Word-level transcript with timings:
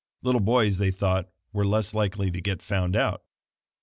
Little 0.23 0.41
boys, 0.41 0.79
they 0.79 0.89
thought, 0.89 1.29
were 1.53 1.63
less 1.63 1.93
likely 1.93 2.31
to 2.31 2.41
get 2.41 2.63
found 2.63 2.95
out. 2.95 3.21